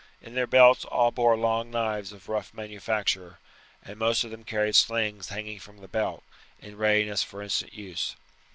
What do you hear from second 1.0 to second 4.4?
bore long knives of rough manufacture, and most of